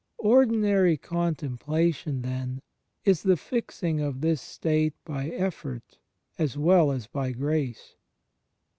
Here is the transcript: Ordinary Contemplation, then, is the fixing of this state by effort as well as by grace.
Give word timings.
Ordinary 0.17 0.97
Contemplation, 0.97 2.23
then, 2.23 2.63
is 3.05 3.21
the 3.21 3.37
fixing 3.37 3.99
of 3.99 4.21
this 4.21 4.41
state 4.41 4.95
by 5.05 5.27
effort 5.29 5.99
as 6.39 6.57
well 6.57 6.91
as 6.91 7.05
by 7.05 7.31
grace. 7.33 7.95